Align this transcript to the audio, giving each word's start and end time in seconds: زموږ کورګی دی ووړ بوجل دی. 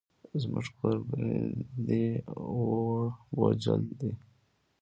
زموږ 0.41 0.65
کورګی 0.77 1.35
دی 1.85 2.05
ووړ 2.53 3.03
بوجل 3.33 3.81
دی. 3.99 4.11